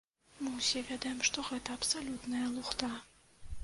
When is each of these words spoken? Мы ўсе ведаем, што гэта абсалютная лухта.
Мы 0.43 0.53
ўсе 0.53 0.79
ведаем, 0.89 1.21
што 1.29 1.45
гэта 1.51 1.79
абсалютная 1.81 2.45
лухта. 2.59 2.95